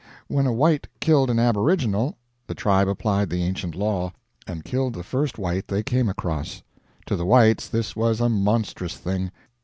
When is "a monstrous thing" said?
8.19-9.29